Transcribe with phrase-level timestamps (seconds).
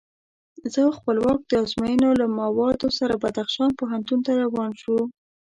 [0.71, 5.01] زه او خپلواک د ازموینو له موادو سره بدخشان پوهنتون ته روان شوو.